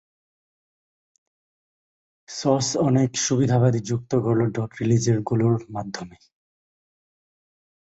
[2.29, 6.17] স্যাস অনেক সুবিধাদি যুক্ত করল ডট-রিলিজগুলোর মাধ্যমে।